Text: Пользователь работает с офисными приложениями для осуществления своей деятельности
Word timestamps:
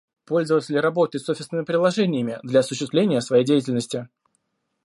Пользователь 0.25 0.79
работает 0.79 1.23
с 1.23 1.29
офисными 1.29 1.63
приложениями 1.63 2.39
для 2.41 2.61
осуществления 2.61 3.21
своей 3.21 3.45
деятельности 3.45 4.09